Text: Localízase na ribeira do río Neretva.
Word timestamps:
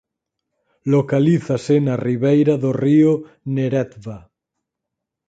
Localízase 0.95 1.75
na 1.87 1.95
ribeira 2.07 2.53
do 2.63 2.71
río 2.83 3.11
Neretva. 3.55 4.17